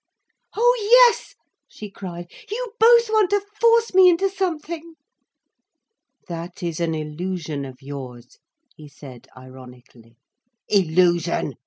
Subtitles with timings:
[0.57, 1.35] "Oh yes,"
[1.67, 2.31] she cried.
[2.49, 4.95] "You both want to force me into something."
[6.27, 8.39] "That is an illusion of yours,"
[8.75, 10.17] he said ironically.
[10.67, 11.53] "Illusion!"